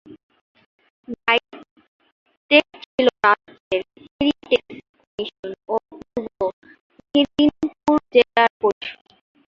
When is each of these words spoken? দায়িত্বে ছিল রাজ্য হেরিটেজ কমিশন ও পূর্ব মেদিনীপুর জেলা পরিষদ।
দায়িত্বে 1.17 2.57
ছিল 2.83 3.07
রাজ্য 3.23 3.49
হেরিটেজ 4.07 4.67
কমিশন 4.99 5.49
ও 5.67 5.75
পূর্ব 6.03 6.37
মেদিনীপুর 7.11 7.97
জেলা 8.13 8.45
পরিষদ। 8.61 8.99